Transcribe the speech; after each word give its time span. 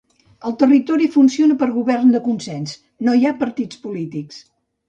El 0.51 0.53
territori 0.61 1.09
funciona 1.15 1.57
per 1.59 1.67
govern 1.75 2.15
de 2.15 2.23
consens; 2.31 2.75
no 3.09 3.17
hi 3.21 3.25
ha 3.31 3.37
partits 3.45 3.83
polítics 3.87 4.43